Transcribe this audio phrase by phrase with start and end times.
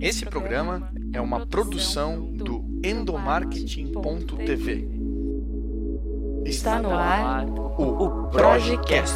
[0.00, 4.88] Esse programa é uma produção do endomarketing.tv.
[6.46, 9.12] Está no ar o Projecast.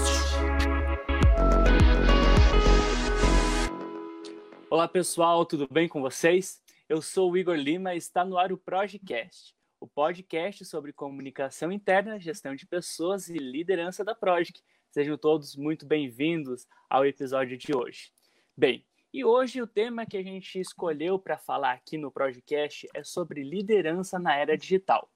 [4.68, 6.60] Olá pessoal, tudo bem com vocês?
[6.88, 11.70] Eu sou o Igor Lima e está no ar o Projecast, o podcast sobre comunicação
[11.70, 14.60] interna, gestão de pessoas e liderança da Project.
[14.90, 18.10] Sejam todos muito bem-vindos ao episódio de hoje.
[18.56, 23.04] Bem, e hoje o tema que a gente escolheu para falar aqui no podcast é
[23.04, 25.10] sobre liderança na era digital.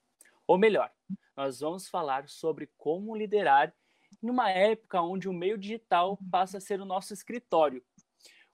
[0.47, 0.93] Ou melhor,
[1.35, 3.75] nós vamos falar sobre como liderar
[4.21, 7.83] numa época onde o meio digital passa a ser o nosso escritório.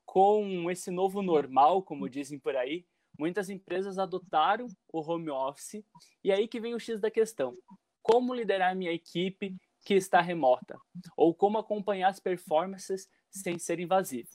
[0.05, 2.87] Com esse novo normal, como dizem por aí,
[3.19, 5.85] muitas empresas adotaram o home office
[6.23, 7.57] e aí que vem o X da questão.
[8.01, 10.79] Como liderar minha equipe que está remota?
[11.17, 14.31] Ou como acompanhar as performances sem ser invasivo?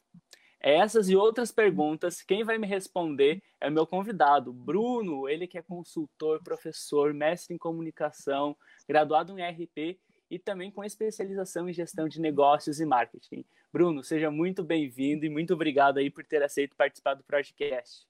[0.60, 5.58] Essas e outras perguntas, quem vai me responder é o meu convidado, Bruno, ele que
[5.58, 10.00] é consultor, professor, mestre em comunicação, graduado em RP
[10.30, 13.46] e também com especialização em gestão de negócios e marketing.
[13.72, 18.08] Bruno, seja muito bem-vindo e muito obrigado aí por ter aceito participar do podcast.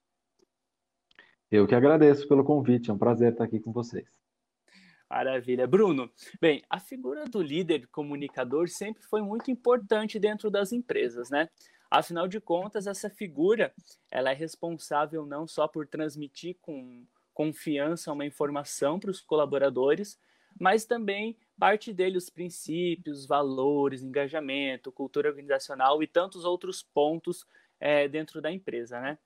[1.50, 4.06] Eu que agradeço pelo convite, é um prazer estar aqui com vocês.
[5.08, 5.66] Maravilha.
[5.66, 11.48] Bruno, bem, a figura do líder comunicador sempre foi muito importante dentro das empresas, né?
[11.90, 13.72] Afinal de contas, essa figura
[14.10, 20.18] ela é responsável não só por transmitir com confiança uma informação para os colaboradores,
[20.58, 27.46] mas também parte dele os princípios, valores, engajamento, cultura organizacional e tantos outros pontos
[27.80, 29.18] é, dentro da empresa, né?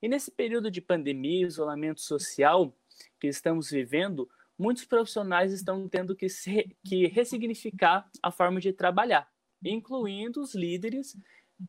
[0.00, 2.76] E nesse período de pandemia isolamento social
[3.18, 9.26] que estamos vivendo, muitos profissionais estão tendo que, se, que ressignificar a forma de trabalhar,
[9.64, 11.16] incluindo os líderes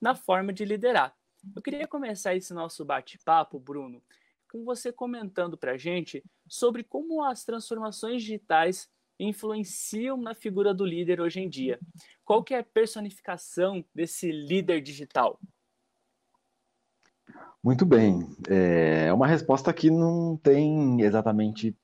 [0.02, 1.16] na forma de liderar.
[1.56, 4.02] Eu queria começar esse nosso bate-papo, Bruno,
[4.52, 10.86] com você comentando para a gente sobre como as transformações digitais influenciam na figura do
[10.86, 11.80] líder hoje em dia.
[12.24, 15.40] Qual que é a personificação desse líder digital?
[17.64, 18.28] Muito bem.
[18.48, 21.76] É uma resposta que não tem exatamente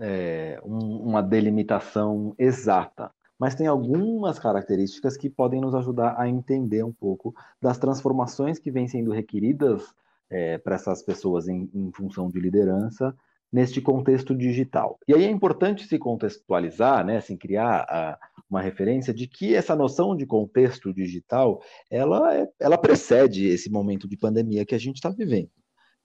[0.00, 3.12] é, um, uma delimitação exata
[3.44, 8.70] mas tem algumas características que podem nos ajudar a entender um pouco das transformações que
[8.70, 9.82] vêm sendo requeridas
[10.30, 13.14] é, para essas pessoas em, em função de liderança
[13.52, 14.98] neste contexto digital.
[15.06, 18.18] E aí é importante se contextualizar, né, assim, criar a,
[18.48, 21.60] uma referência de que essa noção de contexto digital,
[21.90, 25.50] ela, é, ela precede esse momento de pandemia que a gente está vivendo.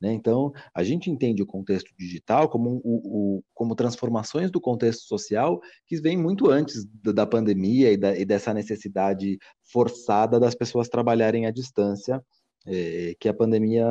[0.02, 0.14] Né?
[0.14, 5.60] Então, a gente entende o contexto digital como, o, o, como transformações do contexto social
[5.86, 9.38] que vem muito antes da pandemia e, da, e dessa necessidade
[9.72, 12.24] forçada das pessoas trabalharem à distância
[12.66, 13.86] é, que a pandemia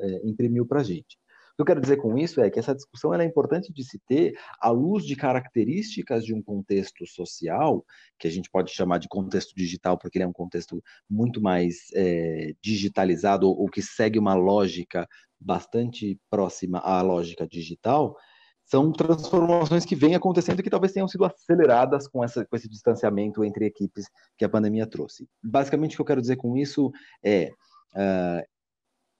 [0.00, 1.18] é, imprimiu para a gente.
[1.52, 3.98] O que eu quero dizer com isso é que essa discussão é importante de se
[4.08, 7.84] ter à luz de características de um contexto social,
[8.18, 11.88] que a gente pode chamar de contexto digital, porque ele é um contexto muito mais
[11.94, 15.06] é, digitalizado, ou que segue uma lógica
[15.40, 18.16] bastante próxima à lógica digital,
[18.64, 22.68] são transformações que vêm acontecendo e que talvez tenham sido aceleradas com, essa, com esse
[22.68, 24.04] distanciamento entre equipes
[24.38, 25.26] que a pandemia trouxe.
[25.42, 26.90] Basicamente, o que eu quero dizer com isso
[27.24, 27.50] é.
[27.92, 28.46] Uh,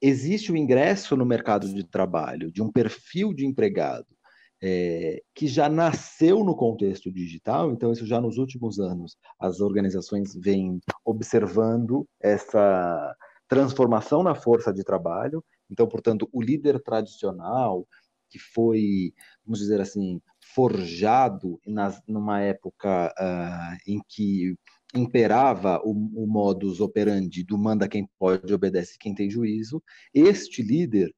[0.01, 4.07] existe o ingresso no mercado de trabalho de um perfil de empregado
[4.63, 10.35] é, que já nasceu no contexto digital, então isso já nos últimos anos as organizações
[10.35, 13.15] vêm observando essa
[13.47, 17.87] transformação na força de trabalho então, portanto, o líder tradicional,
[18.29, 19.13] que foi,
[19.45, 20.21] vamos dizer assim,
[20.53, 24.55] forjado nas, numa época uh, em que
[24.93, 29.81] imperava o, o modus operandi do manda quem pode, obedece quem tem juízo,
[30.13, 31.13] este líder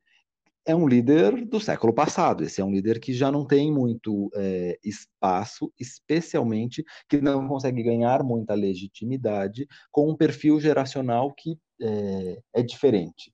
[0.66, 2.44] é um líder do século passado.
[2.44, 7.84] Esse é um líder que já não tem muito é, espaço, especialmente que não consegue
[7.84, 13.33] ganhar muita legitimidade com um perfil geracional que é, é diferente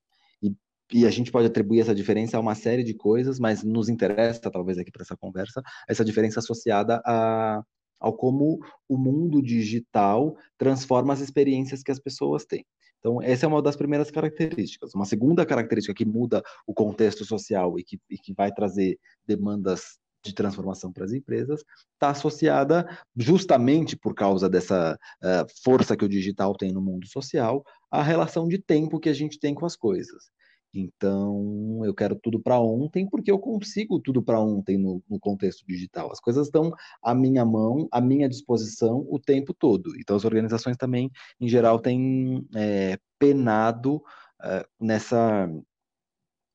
[0.92, 4.50] e a gente pode atribuir essa diferença a uma série de coisas, mas nos interessa,
[4.50, 7.62] talvez aqui para essa conversa, essa diferença associada a,
[7.98, 8.58] ao como
[8.88, 12.64] o mundo digital transforma as experiências que as pessoas têm.
[12.98, 14.94] Então, essa é uma das primeiras características.
[14.94, 19.98] Uma segunda característica que muda o contexto social e que, e que vai trazer demandas
[20.22, 21.64] de transformação para as empresas
[21.94, 27.64] está associada justamente por causa dessa uh, força que o digital tem no mundo social
[27.90, 30.24] à relação de tempo que a gente tem com as coisas.
[30.72, 35.66] Então, eu quero tudo para ontem, porque eu consigo tudo para ontem no, no, contexto
[35.66, 36.12] digital.
[36.12, 36.72] As coisas estão
[37.02, 39.92] à minha mão, à minha disposição o tempo todo.
[39.98, 44.00] Então, as organizações também, em geral, têm é, penado
[44.42, 45.50] é, nessa,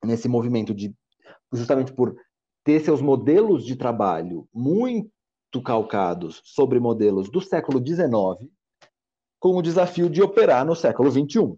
[0.04, 0.96] nesse movimento de
[1.52, 2.16] justamente por
[2.64, 5.12] ter seus modelos de trabalho muito
[5.64, 8.50] calcados sobre modelos do século XIX,
[9.40, 11.56] com o desafio de operar no século XXI.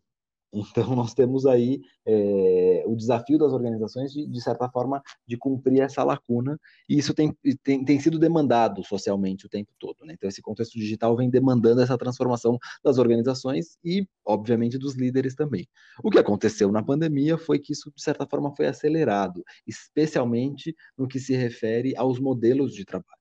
[0.53, 5.81] Então, nós temos aí é, o desafio das organizações, de, de, certa forma, de cumprir
[5.81, 6.59] essa lacuna,
[6.89, 10.05] e isso tem, tem, tem sido demandado socialmente o tempo todo.
[10.05, 10.13] Né?
[10.13, 15.67] Então, esse contexto digital vem demandando essa transformação das organizações e, obviamente, dos líderes também.
[16.03, 21.07] O que aconteceu na pandemia foi que isso, de certa forma, foi acelerado, especialmente no
[21.07, 23.17] que se refere aos modelos de trabalho.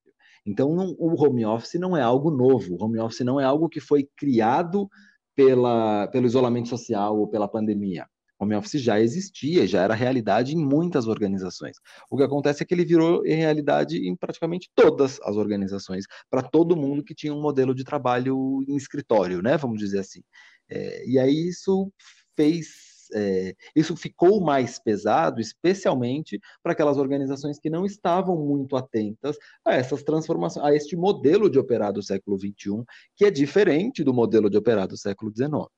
[0.46, 3.80] Então, o home office não é algo novo, o home office não é algo que
[3.80, 4.88] foi criado
[5.36, 8.06] pela, pelo isolamento social ou pela pandemia.
[8.38, 11.76] Home office já existia, já era realidade em muitas organizações.
[12.10, 16.76] O que acontece é que ele virou realidade em praticamente todas as organizações, para todo
[16.76, 19.56] mundo que tinha um modelo de trabalho em escritório, né?
[19.56, 20.22] Vamos dizer assim.
[20.68, 21.90] É, e aí isso
[22.36, 29.36] fez é, isso ficou mais pesado, especialmente para aquelas organizações que não estavam muito atentas
[29.64, 34.14] a essas transformações, a este modelo de operar do século XXI, que é diferente do
[34.14, 35.68] modelo de operar do século XIX.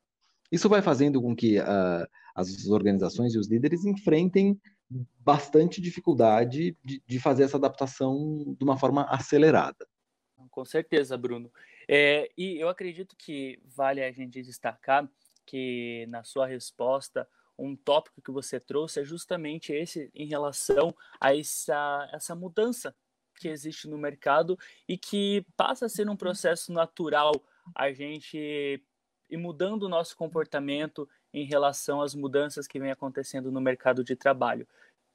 [0.50, 4.58] Isso vai fazendo com que uh, as organizações e os líderes enfrentem
[5.20, 9.86] bastante dificuldade de, de, fazer essa adaptação de uma forma acelerada.
[10.50, 11.52] Com certeza, Bruno.
[11.86, 15.08] É, e eu acredito que vale a gente destacar
[15.48, 17.26] que na sua resposta
[17.58, 22.94] um tópico que você trouxe é justamente esse em relação a essa, essa mudança
[23.40, 27.32] que existe no mercado e que passa a ser um processo natural
[27.74, 28.82] a gente
[29.30, 34.14] ir mudando o nosso comportamento em relação às mudanças que vem acontecendo no mercado de
[34.14, 34.68] trabalho.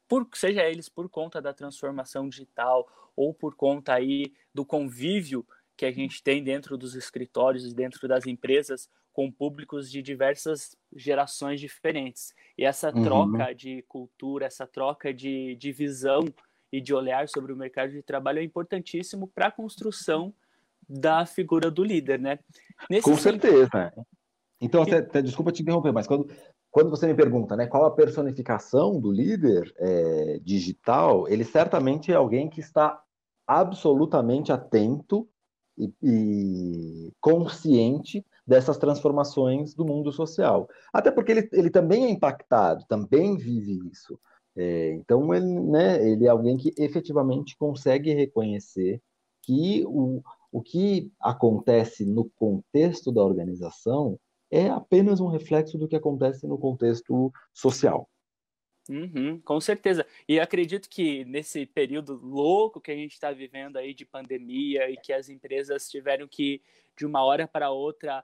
[0.07, 5.45] Por, seja eles por conta da transformação digital ou por conta aí do convívio
[5.77, 10.75] que a gente tem dentro dos escritórios e dentro das empresas com públicos de diversas
[10.93, 12.33] gerações diferentes.
[12.57, 13.03] E essa uhum.
[13.03, 16.25] troca de cultura, essa troca de, de visão
[16.71, 20.33] e de olhar sobre o mercado de trabalho é importantíssimo para a construção
[20.89, 22.39] da figura do líder, né?
[22.89, 23.41] Nesse com sentido...
[23.41, 23.93] certeza.
[24.59, 26.27] Então, até, até, desculpa te interromper, mas quando,
[26.71, 32.15] quando você me pergunta né, qual a personificação do líder é, digital, ele certamente é
[32.15, 33.01] alguém que está
[33.45, 35.27] absolutamente atento
[35.77, 40.69] e, e consciente dessas transformações do mundo social.
[40.91, 44.19] Até porque ele, ele também é impactado, também vive isso.
[44.55, 49.01] É, então, ele, né, ele é alguém que efetivamente consegue reconhecer
[49.41, 54.19] que o, o que acontece no contexto da organização
[54.51, 58.07] é apenas um reflexo do que acontece no contexto social.
[58.89, 60.05] Uhum, com certeza.
[60.27, 64.97] E acredito que nesse período louco que a gente está vivendo aí de pandemia e
[64.97, 66.61] que as empresas tiveram que,
[66.97, 68.23] de uma hora para outra,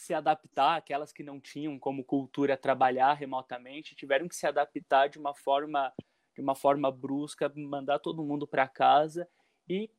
[0.00, 5.18] se adaptar, aquelas que não tinham como cultura trabalhar remotamente, tiveram que se adaptar de
[5.18, 5.92] uma forma
[6.34, 9.28] de uma forma brusca, mandar todo mundo para casa
[9.68, 9.90] e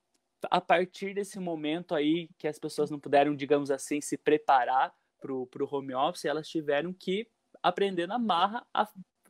[0.49, 5.33] a partir desse momento aí que as pessoas não puderam, digamos assim, se preparar para
[5.33, 7.27] o home office, elas tiveram que
[7.61, 8.87] aprender na marra a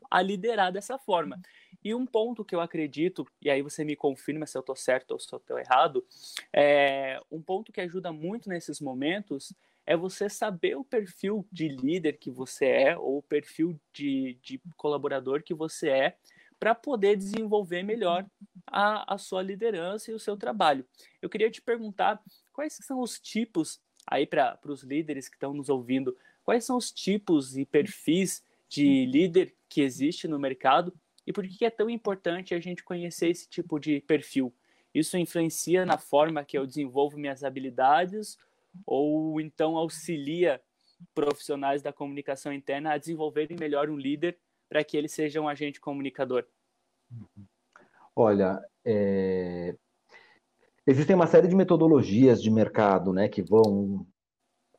[0.09, 1.39] a liderar dessa forma.
[1.83, 5.11] E um ponto que eu acredito, e aí você me confirma se eu estou certo
[5.11, 6.05] ou se eu estou errado,
[6.51, 9.53] é um ponto que ajuda muito nesses momentos
[9.89, 14.61] é você saber o perfil de líder que você é ou o perfil de, de
[14.77, 16.17] colaborador que você é
[16.59, 18.23] para poder desenvolver melhor
[18.67, 20.85] a, a sua liderança e o seu trabalho.
[21.19, 22.21] Eu queria te perguntar
[22.53, 26.91] quais são os tipos, aí para os líderes que estão nos ouvindo, quais são os
[26.91, 30.93] tipos e perfis de líder que existe no mercado
[31.25, 34.53] e por que é tão importante a gente conhecer esse tipo de perfil.
[34.93, 38.37] Isso influencia na forma que eu desenvolvo minhas habilidades
[38.85, 40.61] ou então auxilia
[41.13, 45.79] profissionais da comunicação interna a desenvolverem melhor um líder para que ele seja um agente
[45.79, 46.45] comunicador?
[48.15, 49.75] Olha, é...
[50.85, 54.05] existem uma série de metodologias de mercado né, que vão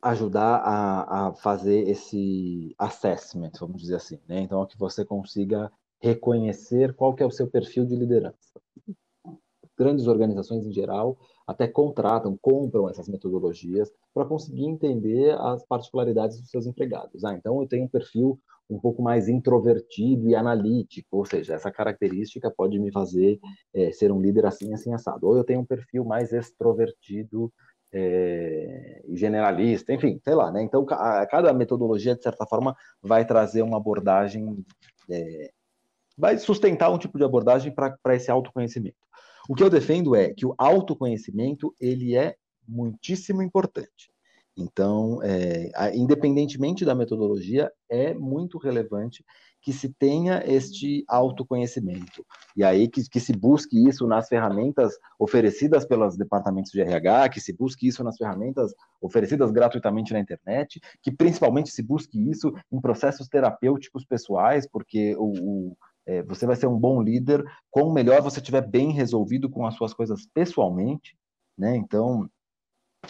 [0.01, 4.39] ajudar a, a fazer esse assessment, vamos dizer assim, né?
[4.39, 8.59] Então, que você consiga reconhecer qual que é o seu perfil de liderança.
[9.77, 11.17] Grandes organizações em geral
[11.51, 17.23] até contratam, compram essas metodologias para conseguir entender as particularidades dos seus empregados.
[17.23, 18.39] Ah, então eu tenho um perfil
[18.69, 23.37] um pouco mais introvertido e analítico, ou seja, essa característica pode me fazer
[23.73, 25.27] é, ser um líder assim, assim, assado.
[25.27, 27.51] Ou eu tenho um perfil mais extrovertido
[27.93, 30.63] é, generalista, enfim, sei lá, né?
[30.63, 34.65] Então, a, cada metodologia, de certa forma, vai trazer uma abordagem,
[35.09, 35.51] é,
[36.17, 38.95] vai sustentar um tipo de abordagem para esse autoconhecimento.
[39.51, 44.09] O que eu defendo é que o autoconhecimento, ele é muitíssimo importante.
[44.55, 49.25] Então, é, independentemente da metodologia, é muito relevante
[49.61, 52.25] que se tenha este autoconhecimento.
[52.55, 57.41] E aí que, que, se busque isso nas ferramentas oferecidas pelos departamentos de RH, que
[57.41, 62.79] se busque isso nas ferramentas oferecidas gratuitamente na internet, que principalmente se busque isso em
[62.79, 65.33] processos terapêuticos pessoais, porque o,
[65.71, 69.65] o é, você vai ser um bom líder quanto melhor você estiver bem resolvido com
[69.65, 71.15] as suas coisas pessoalmente,
[71.57, 71.75] né?
[71.75, 72.29] Então,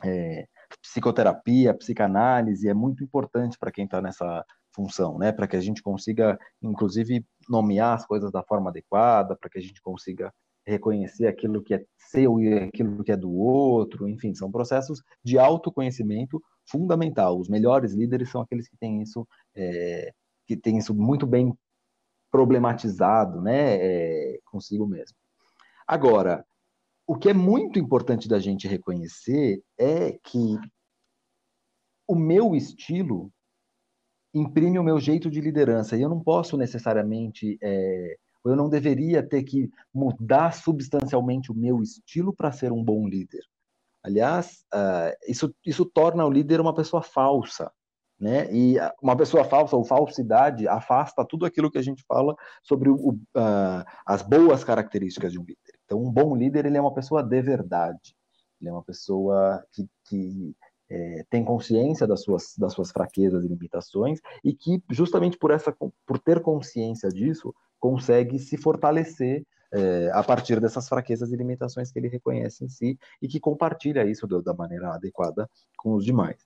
[0.03, 0.45] é,
[0.81, 5.31] psicoterapia, psicanálise é muito importante para quem está nessa função, né?
[5.31, 9.61] Para que a gente consiga, inclusive, nomear as coisas da forma adequada, para que a
[9.61, 10.33] gente consiga
[10.65, 15.37] reconhecer aquilo que é seu e aquilo que é do outro, enfim, são processos de
[15.39, 17.39] autoconhecimento fundamental.
[17.39, 20.13] Os melhores líderes são aqueles que têm isso, é,
[20.47, 21.53] que têm isso muito bem
[22.31, 25.15] problematizado, né, é, consigo mesmo.
[25.85, 26.45] Agora,
[27.05, 30.57] o que é muito importante da gente reconhecer é que
[32.07, 33.31] o meu estilo
[34.33, 39.21] imprime o meu jeito de liderança e eu não posso necessariamente, é, eu não deveria
[39.21, 43.43] ter que mudar substancialmente o meu estilo para ser um bom líder.
[44.03, 47.71] Aliás, uh, isso, isso torna o líder uma pessoa falsa.
[48.21, 48.47] Né?
[48.53, 53.13] E uma pessoa falsa ou falsidade afasta tudo aquilo que a gente fala sobre o,
[53.13, 55.73] uh, as boas características de um líder.
[55.85, 58.15] Então, um bom líder ele é uma pessoa de verdade.
[58.61, 60.55] Ele é uma pessoa que, que
[60.87, 65.75] é, tem consciência das suas, das suas fraquezas e limitações e que, justamente por, essa,
[66.05, 71.97] por ter consciência disso, consegue se fortalecer é, a partir dessas fraquezas e limitações que
[71.97, 76.37] ele reconhece em si e que compartilha isso da maneira adequada com os demais.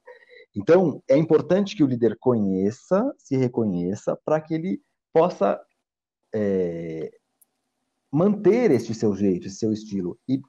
[0.55, 4.81] Então, é importante que o líder conheça, se reconheça, para que ele
[5.11, 5.59] possa
[6.33, 7.11] é,
[8.09, 10.17] manter este seu jeito, esse seu estilo.
[10.27, 10.39] E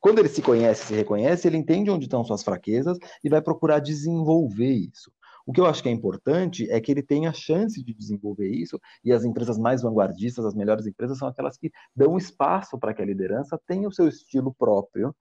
[0.00, 3.78] quando ele se conhece, se reconhece, ele entende onde estão suas fraquezas e vai procurar
[3.78, 5.12] desenvolver isso.
[5.46, 8.48] O que eu acho que é importante é que ele tenha a chance de desenvolver
[8.48, 12.92] isso, e as empresas mais vanguardistas, as melhores empresas, são aquelas que dão espaço para
[12.94, 15.14] que a liderança tenha o seu estilo próprio,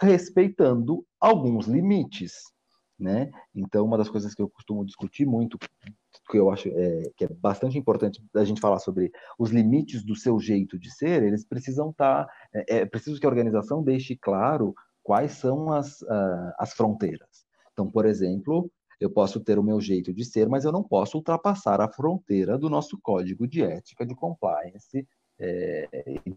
[0.00, 2.55] respeitando alguns limites
[2.98, 3.30] né?
[3.54, 7.28] Então, uma das coisas que eu costumo discutir muito, que eu acho é, que é
[7.28, 11.90] bastante importante a gente falar sobre os limites do seu jeito de ser, eles precisam
[11.90, 16.72] estar, tá, é, é preciso que a organização deixe claro quais são as, uh, as
[16.72, 17.46] fronteiras.
[17.72, 21.18] Então, por exemplo, eu posso ter o meu jeito de ser, mas eu não posso
[21.18, 25.06] ultrapassar a fronteira do nosso código de ética, de compliance,
[25.38, 25.88] é,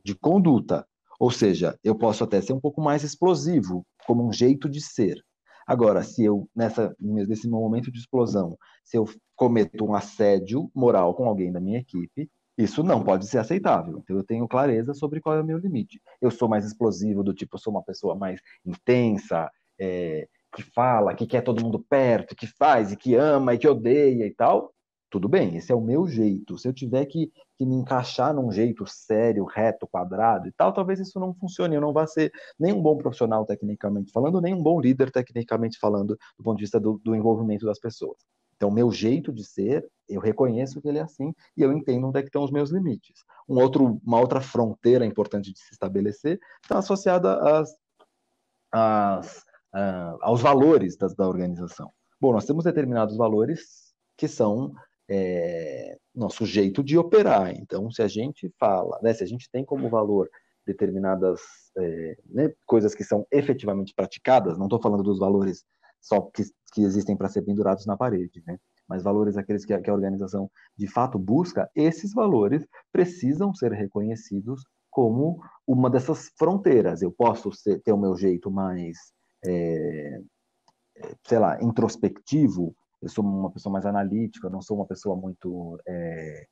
[0.04, 0.86] de conduta.
[1.20, 5.24] Ou seja, eu posso até ser um pouco mais explosivo, como um jeito de ser,
[5.70, 11.26] Agora, se eu, nessa, nesse momento de explosão, se eu cometo um assédio moral com
[11.26, 14.00] alguém da minha equipe, isso não pode ser aceitável.
[14.00, 16.02] Então, eu tenho clareza sobre qual é o meu limite.
[16.20, 19.48] Eu sou mais explosivo, do tipo, eu sou uma pessoa mais intensa,
[19.80, 23.68] é, que fala, que quer todo mundo perto, que faz, e que ama, e que
[23.68, 24.74] odeia e tal
[25.10, 26.58] tudo bem, esse é o meu jeito.
[26.58, 31.00] Se eu tiver que, que me encaixar num jeito sério, reto, quadrado e tal, talvez
[31.00, 31.76] isso não funcione.
[31.76, 35.80] Eu não vá ser nem um bom profissional tecnicamente falando, nem um bom líder tecnicamente
[35.80, 38.18] falando, do ponto de vista do, do envolvimento das pessoas.
[38.56, 42.20] Então, meu jeito de ser, eu reconheço que ele é assim e eu entendo onde
[42.20, 43.24] é que estão os meus limites.
[43.48, 47.74] Um outro, uma outra fronteira importante de se estabelecer está associada às,
[48.72, 49.38] às,
[49.74, 51.92] uh, aos valores das, da organização.
[52.20, 54.74] Bom, nós temos determinados valores que são
[55.10, 57.52] é, nosso jeito de operar.
[57.56, 60.30] Então, se a gente fala, né, se a gente tem como valor
[60.66, 61.42] determinadas
[61.78, 65.64] é, né, coisas que são efetivamente praticadas, não estou falando dos valores
[66.02, 68.58] só que, que existem para ser pendurados na parede, né?
[68.88, 73.72] mas valores aqueles que a, que a organização de fato busca, esses valores precisam ser
[73.72, 77.02] reconhecidos como uma dessas fronteiras.
[77.04, 78.98] Eu posso ser, ter o meu jeito mais,
[79.46, 80.20] é,
[81.28, 86.46] sei lá, introspectivo, eu sou uma pessoa mais analítica, não sou uma pessoa muito é,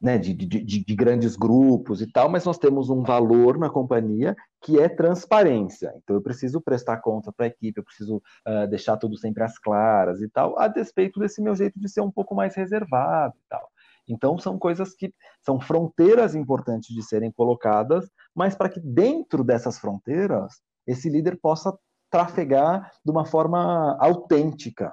[0.00, 3.70] né, de, de, de, de, grandes grupos e tal, mas nós temos um valor na
[3.70, 5.92] companhia que é transparência.
[6.02, 9.58] Então eu preciso prestar conta para a equipe, eu preciso uh, deixar tudo sempre às
[9.58, 13.48] claras e tal, a despeito desse meu jeito de ser um pouco mais reservado e
[13.48, 13.66] tal.
[14.08, 19.78] Então são coisas que são fronteiras importantes de serem colocadas, mas para que dentro dessas
[19.78, 21.76] fronteiras esse líder possa
[22.10, 24.92] trafegar de uma forma autêntica,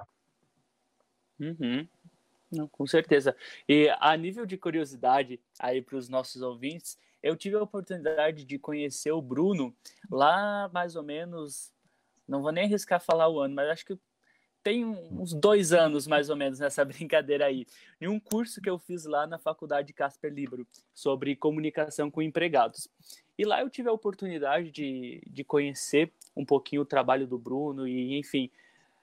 [1.38, 1.86] Uhum.
[2.50, 3.36] Não, com certeza.
[3.68, 8.58] E a nível de curiosidade aí para os nossos ouvintes, eu tive a oportunidade de
[8.58, 9.74] conhecer o Bruno
[10.10, 11.72] lá mais ou menos,
[12.28, 13.98] não vou nem arriscar falar o ano, mas acho que
[14.62, 17.66] tem uns dois anos mais ou menos nessa brincadeira aí,
[18.00, 22.88] em um curso que eu fiz lá na faculdade Casper Libro sobre comunicação com empregados.
[23.36, 27.86] E lá eu tive a oportunidade de, de conhecer um pouquinho o trabalho do Bruno
[27.88, 28.50] e, enfim,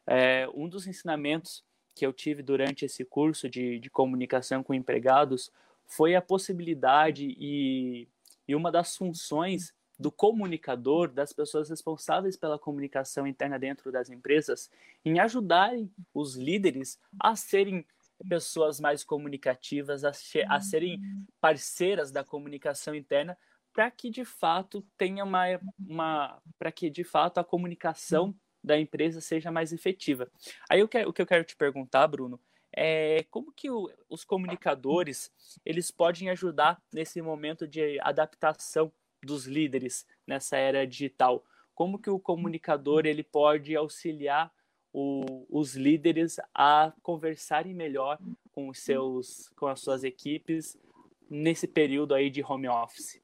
[0.08, 5.52] É, um dos ensinamentos que eu tive durante esse curso de, de comunicação com empregados
[5.86, 8.08] foi a possibilidade e,
[8.48, 14.70] e uma das funções do comunicador, das pessoas responsáveis pela comunicação interna dentro das empresas,
[15.06, 17.86] em ajudarem os líderes a serem
[18.28, 20.12] pessoas mais comunicativas, a,
[20.50, 21.00] a serem
[21.40, 23.38] parceiras da comunicação interna,
[23.74, 25.44] para que de fato tenha uma,
[25.80, 30.30] uma para que de fato a comunicação da empresa seja mais efetiva.
[30.70, 32.40] Aí que, o que eu quero te perguntar, Bruno,
[32.74, 35.32] é como que o, os comunicadores
[35.66, 38.92] eles podem ajudar nesse momento de adaptação
[39.24, 41.44] dos líderes nessa era digital?
[41.76, 44.52] Como que o comunicador ele pode auxiliar
[44.94, 48.20] o, os líderes a conversarem melhor
[48.52, 50.78] com os seus com as suas equipes
[51.30, 53.21] nesse período aí de home office?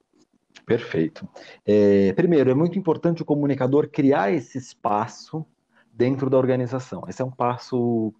[0.65, 1.27] Perfeito.
[1.65, 5.45] É, primeiro, é muito importante o comunicador criar esse espaço
[5.91, 7.03] dentro da organização.
[7.07, 8.13] Esse é um passo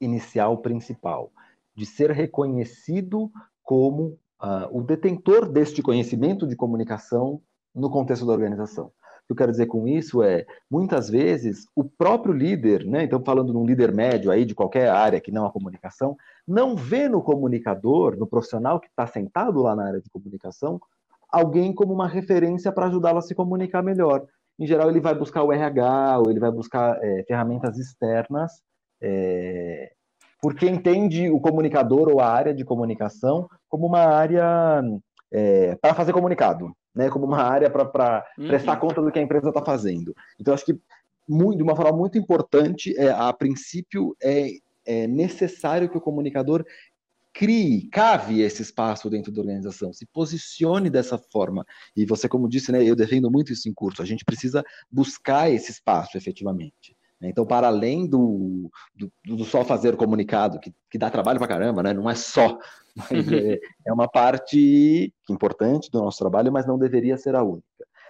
[0.00, 1.32] inicial principal,
[1.74, 3.30] de ser reconhecido
[3.62, 7.40] como uh, o detentor deste conhecimento de comunicação
[7.74, 8.86] no contexto da organização.
[8.86, 13.24] O que eu quero dizer com isso é, muitas vezes, o próprio líder, né, então
[13.24, 16.14] falando de um líder médio aí de qualquer área que não a comunicação,
[16.46, 20.78] não vê no comunicador, no profissional que está sentado lá na área de comunicação,
[21.34, 24.24] alguém como uma referência para ajudá-lo a se comunicar melhor.
[24.58, 28.52] Em geral, ele vai buscar o RH, ou ele vai buscar é, ferramentas externas
[29.00, 29.92] é,
[30.40, 34.82] porque entende o comunicador ou a área de comunicação como uma área
[35.32, 37.10] é, para fazer comunicado, né?
[37.10, 38.46] como uma área para uhum.
[38.48, 40.14] prestar conta do que a empresa está fazendo.
[40.40, 40.78] Então, acho que
[41.28, 44.50] muito, de uma forma muito importante, é, a princípio, é,
[44.86, 46.64] é necessário que o comunicador
[47.34, 51.66] crie, cave esse espaço dentro da organização, se posicione dessa forma.
[51.96, 55.50] E você, como disse, né, eu defendo muito isso em curso, a gente precisa buscar
[55.50, 56.96] esse espaço efetivamente.
[57.20, 57.28] Né?
[57.28, 61.82] Então, para além do, do, do, só fazer comunicado, que, que dá trabalho para caramba,
[61.82, 61.92] né?
[61.92, 62.56] não é só,
[62.94, 67.64] mas é, é uma parte importante do nosso trabalho, mas não deveria ser a única.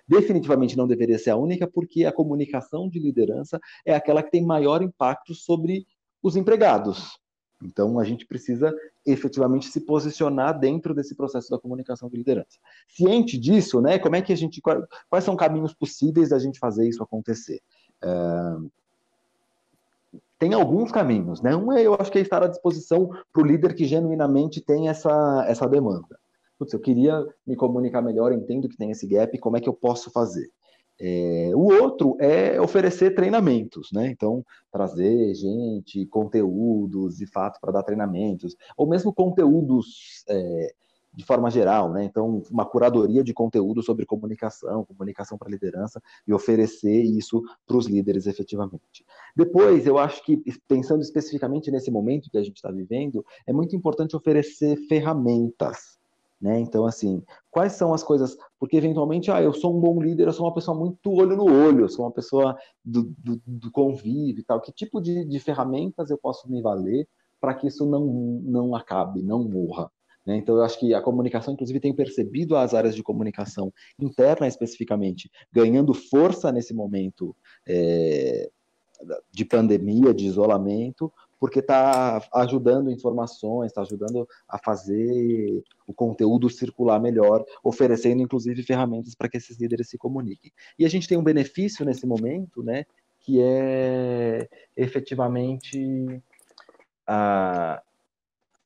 [0.07, 4.45] Definitivamente não deveria ser a única, porque a comunicação de liderança é aquela que tem
[4.45, 5.87] maior impacto sobre
[6.23, 7.24] os empregados.
[7.65, 8.75] Então, a gente precisa
[9.07, 12.59] efetivamente se posicionar dentro desse processo da comunicação de liderança.
[12.87, 13.99] Ciente disso, né?
[13.99, 14.61] Como é que a gente.
[15.09, 17.61] Quais são caminhos possíveis da gente fazer isso acontecer?
[20.39, 21.57] Tem alguns caminhos, né?
[21.57, 24.89] Um é, eu acho que é estar à disposição para o líder que genuinamente tem
[24.89, 26.19] essa, essa demanda.
[26.59, 29.73] Putz, eu queria me comunicar melhor, entendo que tem esse gap, como é que eu
[29.73, 30.51] posso fazer?
[31.01, 34.09] É, o outro é oferecer treinamentos, né?
[34.09, 40.75] Então, trazer gente, conteúdos de fato para dar treinamentos, ou mesmo conteúdos é,
[41.17, 42.05] de forma geral, né?
[42.05, 47.87] Então, uma curadoria de conteúdo sobre comunicação, comunicação para liderança e oferecer isso para os
[47.87, 49.05] líderes efetivamente.
[49.37, 53.77] Depois, eu acho que, pensando especificamente nesse momento que a gente está vivendo, é muito
[53.77, 55.99] importante oferecer ferramentas.
[56.41, 56.61] Né?
[56.61, 57.23] Então, assim,
[57.55, 58.37] quais são as coisas?
[58.59, 61.45] Porque, eventualmente, ah, eu sou um bom líder, eu sou uma pessoa muito olho no
[61.45, 64.61] olho, eu sou uma pessoa do, do, do convívio e tal.
[64.61, 67.07] Que tipo de, de ferramentas eu posso me valer
[67.41, 68.05] para que isso não,
[68.43, 69.89] não acabe, não morra?
[70.27, 70.37] Né?
[70.37, 75.31] Então, eu acho que a comunicação, inclusive, tem percebido as áreas de comunicação interna especificamente
[75.53, 77.37] ganhando força nesse momento
[77.69, 78.51] é,
[79.31, 81.13] de pandemia, de isolamento,
[81.45, 89.15] porque está ajudando informações, está ajudando a fazer o conteúdo circular melhor, oferecendo inclusive ferramentas
[89.15, 90.51] para que esses líderes se comuniquem.
[90.79, 92.87] E a gente tem um benefício nesse momento, né,
[93.21, 96.19] que é efetivamente
[97.07, 97.83] a,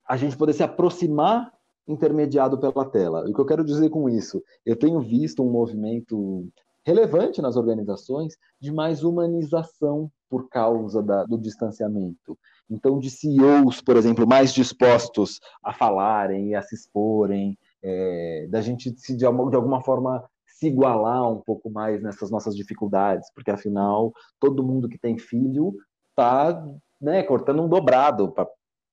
[0.07, 1.53] a gente poder se aproximar
[1.89, 3.29] intermediado pela tela.
[3.29, 4.41] O que eu quero dizer com isso?
[4.65, 6.47] Eu tenho visto um movimento
[6.85, 12.39] relevante nas organizações de mais humanização por causa da, do distanciamento.
[12.71, 18.61] Então, de CEOs, por exemplo, mais dispostos a falarem e a se exporem, é, da
[18.61, 23.51] gente se, de, de alguma forma se igualar um pouco mais nessas nossas dificuldades, porque
[23.51, 25.75] afinal todo mundo que tem filho
[26.11, 26.67] está
[27.01, 28.47] né, cortando um dobrado para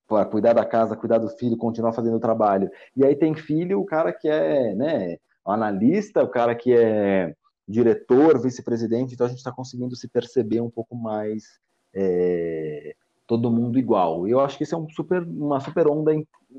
[0.07, 2.69] para cuidar da casa, cuidar do filho, continuar fazendo o trabalho.
[2.95, 7.33] E aí tem filho, o cara que é, né, analista, o cara que é
[7.67, 11.59] diretor, vice-presidente, então a gente está conseguindo se perceber um pouco mais
[11.93, 12.95] é,
[13.27, 14.27] todo mundo igual.
[14.27, 16.13] E eu acho que isso é um super, uma super onda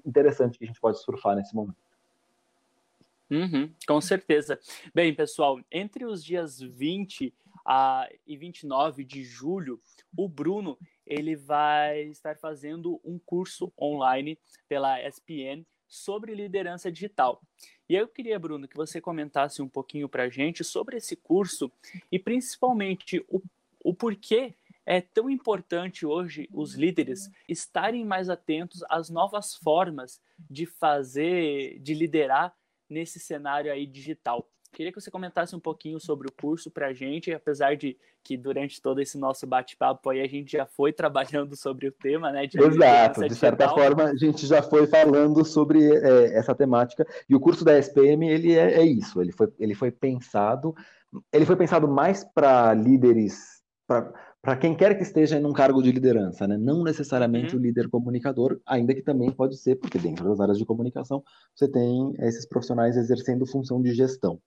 [0.05, 1.77] interessante que a gente pode surfar nesse momento.
[3.31, 4.59] Uhum, com certeza.
[4.95, 9.81] Bem, pessoal, entre os dias 20 a, e 29 de julho,
[10.17, 17.41] o Bruno ele vai estar fazendo um curso online pela ESPN sobre liderança digital.
[17.89, 21.71] E eu queria, Bruno, que você comentasse um pouquinho para a gente sobre esse curso
[22.11, 23.41] e principalmente o,
[23.83, 24.55] o porquê
[24.87, 31.93] é tão importante hoje os líderes estarem mais atentos às novas formas de fazer, de
[31.93, 32.55] liderar
[32.89, 34.49] nesse cenário aí digital.
[34.73, 38.37] Queria que você comentasse um pouquinho sobre o curso para a gente, apesar de que
[38.37, 42.47] durante todo esse nosso bate-papo aí a gente já foi trabalhando sobre o tema, né?
[42.47, 47.35] De Exato, de certa forma a gente já foi falando sobre é, essa temática e
[47.35, 50.75] o curso da SPM ele é, é, isso, ele foi, ele foi pensado,
[51.33, 54.13] ele foi pensado mais para líderes, para
[54.55, 56.59] quem quer que esteja em um cargo de liderança, né?
[56.59, 57.61] Não necessariamente uhum.
[57.61, 61.67] o líder comunicador, ainda que também pode ser, porque dentro das áreas de comunicação você
[61.67, 64.39] tem esses profissionais exercendo função de gestão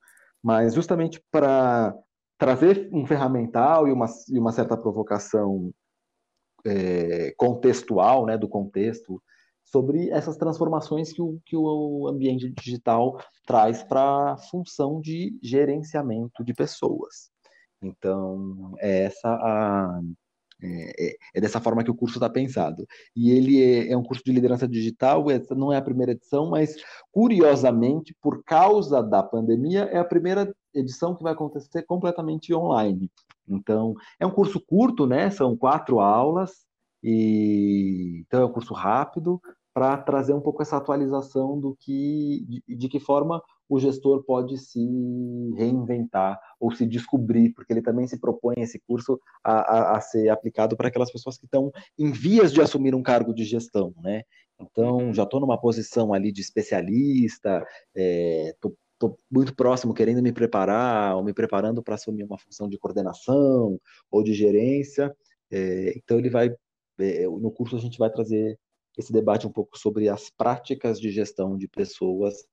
[0.41, 1.95] mas justamente para
[2.37, 5.71] trazer um ferramental e uma, e uma certa provocação
[6.65, 9.21] é, contextual, né, do contexto,
[9.65, 16.43] sobre essas transformações que o, que o ambiente digital traz para a função de gerenciamento
[16.43, 17.29] de pessoas.
[17.81, 20.01] Então, é essa a,
[20.61, 22.85] é, é, é, dessa forma que o curso está pensado.
[23.15, 26.49] E ele é, é, um curso de liderança digital, essa não é a primeira edição,
[26.49, 26.75] mas
[27.11, 33.09] curiosamente, por causa da pandemia, é a primeira edição que vai acontecer completamente online.
[33.47, 35.29] Então, é um curso curto, né?
[35.29, 36.67] São quatro aulas,
[37.01, 39.41] e então é um curso rápido
[39.73, 44.57] para trazer um pouco essa atualização do que de, de que forma o gestor pode
[44.57, 44.83] se
[45.55, 50.29] reinventar ou se descobrir, porque ele também se propõe esse curso a, a, a ser
[50.29, 54.23] aplicado para aquelas pessoas que estão em vias de assumir um cargo de gestão, né?
[54.59, 55.13] Então, uhum.
[55.13, 58.71] já estou numa posição ali de especialista, estou
[59.11, 63.79] é, muito próximo, querendo me preparar, ou me preparando para assumir uma função de coordenação
[64.11, 65.15] ou de gerência.
[65.49, 66.53] É, então, ele vai,
[66.99, 68.59] é, no curso a gente vai trazer
[68.97, 72.43] esse debate um pouco sobre as práticas de gestão de pessoas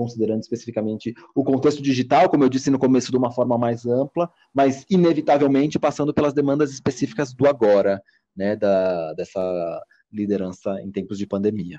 [0.00, 4.32] considerando especificamente o contexto digital, como eu disse no começo, de uma forma mais ampla,
[4.54, 8.02] mas inevitavelmente passando pelas demandas específicas do agora,
[8.34, 11.78] né, da, dessa liderança em tempos de pandemia.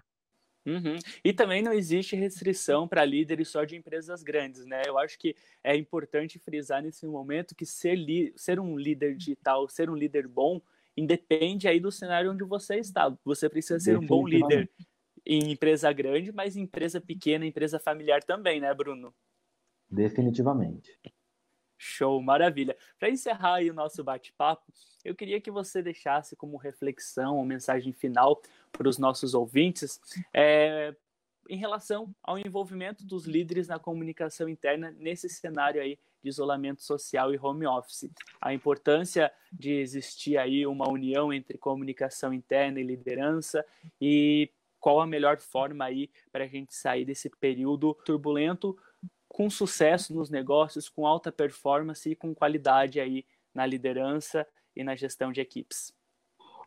[0.67, 0.99] Uhum.
[1.25, 4.83] E também não existe restrição para líderes só de empresas grandes, né?
[4.85, 7.97] Eu acho que é importante frisar nesse momento que ser,
[8.35, 10.61] ser um líder digital, ser um líder bom,
[10.95, 13.11] independe aí do cenário onde você está.
[13.25, 14.69] Você precisa ser um bom líder
[15.25, 19.13] em empresa grande, mas em empresa pequena, empresa familiar também, né, Bruno?
[19.89, 20.97] Definitivamente.
[21.77, 22.77] Show, maravilha.
[22.99, 24.71] Para encerrar aí o nosso bate-papo,
[25.03, 28.39] eu queria que você deixasse como reflexão, uma mensagem final
[28.71, 29.99] para os nossos ouvintes,
[30.31, 30.95] é,
[31.49, 37.33] em relação ao envolvimento dos líderes na comunicação interna nesse cenário aí de isolamento social
[37.33, 38.09] e home office.
[38.39, 43.65] A importância de existir aí uma união entre comunicação interna e liderança
[43.99, 48.75] e qual a melhor forma aí para a gente sair desse período turbulento
[49.29, 54.95] com sucesso nos negócios, com alta performance e com qualidade aí na liderança e na
[54.95, 55.93] gestão de equipes.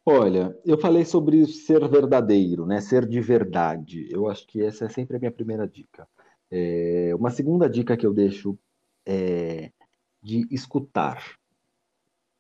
[0.07, 2.81] Olha, eu falei sobre ser verdadeiro, né?
[2.81, 4.07] Ser de verdade.
[4.11, 6.07] Eu acho que essa é sempre a minha primeira dica.
[6.51, 8.59] É, uma segunda dica que eu deixo
[9.07, 9.71] é
[10.23, 11.23] de escutar.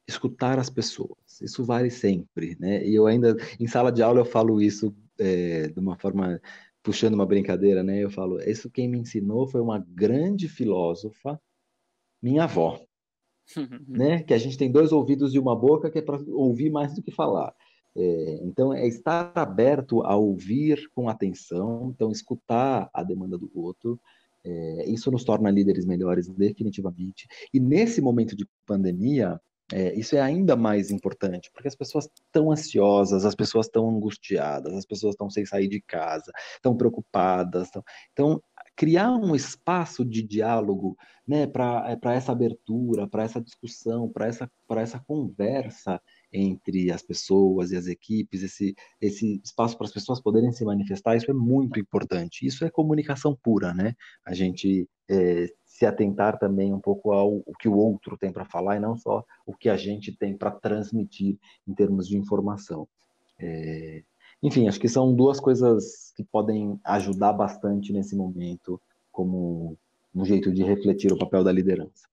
[0.06, 1.40] Escutar as pessoas.
[1.40, 2.86] Isso vale sempre, né?
[2.86, 6.40] E eu ainda, em sala de aula, eu falo isso é, de uma forma
[6.82, 8.04] puxando uma brincadeira, né?
[8.04, 11.40] Eu falo, isso quem me ensinou foi uma grande filósofa,
[12.22, 12.78] minha avó,
[13.88, 14.22] né?
[14.22, 17.02] Que a gente tem dois ouvidos e uma boca que é para ouvir mais do
[17.02, 17.54] que falar.
[17.96, 23.98] É, então, é estar aberto a ouvir com atenção, então escutar a demanda do outro.
[24.44, 27.26] É, isso nos torna líderes melhores, definitivamente.
[27.52, 29.40] E nesse momento de pandemia,
[29.72, 34.74] é, isso é ainda mais importante, porque as pessoas estão ansiosas, as pessoas estão angustiadas,
[34.74, 37.70] as pessoas estão sem sair de casa, estão preocupadas.
[37.70, 37.82] Tão...
[38.12, 38.42] Então,
[38.76, 40.96] criar um espaço de diálogo
[41.26, 46.00] né, para é, essa abertura, para essa discussão, para essa, essa conversa
[46.30, 51.16] entre as pessoas e as equipes, esse, esse espaço para as pessoas poderem se manifestar,
[51.16, 52.44] isso é muito importante.
[52.46, 53.94] Isso é comunicação pura, né?
[54.26, 58.44] A gente é, se atentar também um pouco ao, ao que o outro tem para
[58.44, 61.36] falar e não só o que a gente tem para transmitir
[61.66, 62.88] em termos de informação.
[63.38, 64.02] É,
[64.42, 69.76] enfim, acho que são duas coisas que podem ajudar bastante nesse momento, como
[70.14, 72.08] um jeito de refletir o papel da liderança.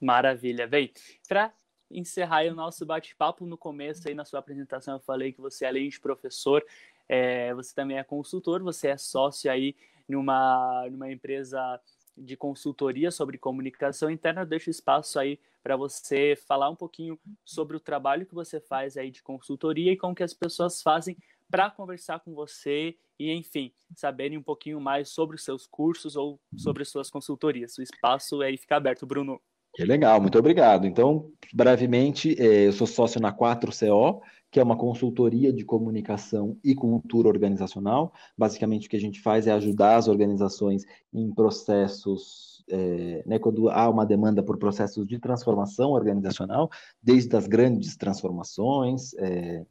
[0.00, 0.92] Maravilha, bem.
[1.26, 1.52] Para
[1.90, 5.88] encerrar o nosso bate-papo, no começo aí na sua apresentação eu falei que você, além
[5.88, 6.64] de professor,
[7.08, 9.74] é, você também é consultor, você é sócio aí
[10.08, 11.80] numa, numa empresa
[12.16, 17.76] de consultoria sobre comunicação interna, eu deixo espaço aí para você falar um pouquinho sobre
[17.76, 21.16] o trabalho que você faz aí de consultoria e como que as pessoas fazem
[21.50, 26.40] para conversar com você e, enfim, saberem um pouquinho mais sobre os seus cursos ou
[26.56, 27.78] sobre suas consultorias.
[27.78, 29.40] O espaço aí fica aberto, Bruno.
[29.76, 30.86] Que legal, muito obrigado.
[30.86, 36.74] Então, brevemente, é, eu sou sócio na 4CO, que é uma consultoria de comunicação e
[36.74, 38.10] cultura organizacional.
[38.38, 43.68] Basicamente, o que a gente faz é ajudar as organizações em processos, é, né, quando
[43.68, 46.70] há uma demanda por processos de transformação organizacional,
[47.02, 49.62] desde as grandes transformações, é,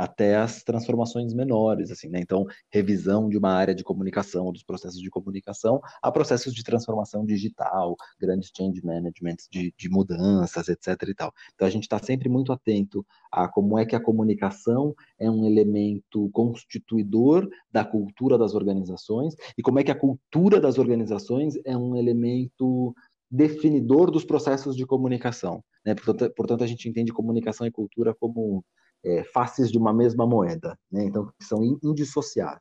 [0.00, 2.20] até as transformações menores, assim, né?
[2.20, 7.22] Então, revisão de uma área de comunicação, dos processos de comunicação, a processos de transformação
[7.22, 10.96] digital, grandes change management de, de mudanças, etc.
[11.06, 11.30] e tal.
[11.54, 15.44] Então, a gente está sempre muito atento a como é que a comunicação é um
[15.44, 21.76] elemento constituidor da cultura das organizações e como é que a cultura das organizações é
[21.76, 22.94] um elemento
[23.30, 25.62] definidor dos processos de comunicação.
[25.84, 25.94] Né?
[25.94, 28.64] Portanto, portanto, a gente entende comunicação e cultura como
[29.04, 31.04] é, faces de uma mesma moeda, né?
[31.04, 32.60] então são indissociáveis.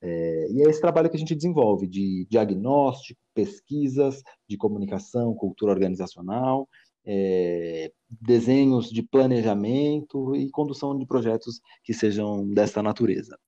[0.00, 5.72] É, e é esse trabalho que a gente desenvolve de diagnóstico, pesquisas de comunicação, cultura
[5.72, 6.68] organizacional,
[7.04, 13.38] é, desenhos de planejamento e condução de projetos que sejam dessa natureza.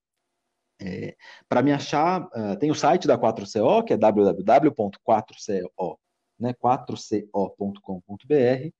[0.81, 1.17] É,
[1.49, 5.97] Para me achar, uh, tem o site da 4CO, que é www.4co,
[6.39, 8.71] né, 4co.com.br,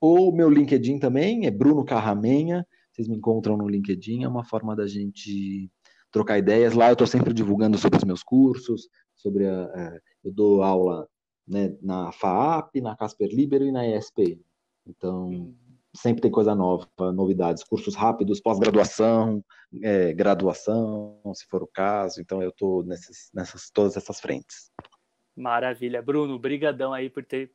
[0.00, 4.76] ou meu LinkedIn também, é Bruno Carramenha, vocês me encontram no LinkedIn, é uma forma
[4.76, 5.70] da gente
[6.10, 6.74] trocar ideias.
[6.74, 11.08] Lá eu estou sempre divulgando sobre os meus cursos, sobre a, a, eu dou aula
[11.48, 14.38] né, na FAAP, na Casper Libero e na ESP.
[14.86, 15.54] Então,
[15.96, 19.42] sempre tem coisa nova, novidades, cursos rápidos, pós-graduação,
[19.82, 22.20] é, graduação, se for o caso.
[22.20, 24.70] Então, eu estou nessas, nessas todas essas frentes.
[25.34, 27.50] Maravilha, Bruno, brigadão aí por ter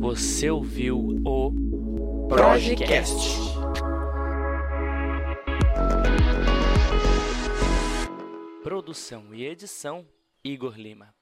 [0.00, 3.56] Você ouviu o Projecast.
[8.62, 10.04] Produção e edição
[10.44, 11.17] Igor Lima.